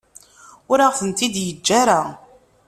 Ur 0.71 0.79
aɣ-tent-id-yeǧǧa 0.85 1.71
ara. 1.81 2.01